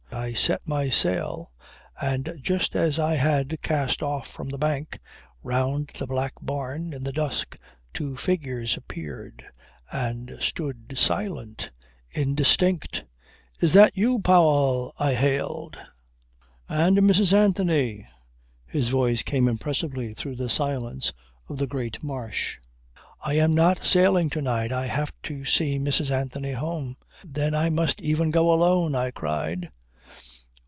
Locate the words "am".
23.35-23.55